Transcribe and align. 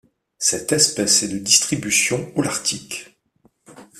Cette 0.39 0.71
espèce 0.71 1.21
est 1.21 1.27
de 1.27 1.37
distribution 1.37 2.31
holarctique. 2.35 3.19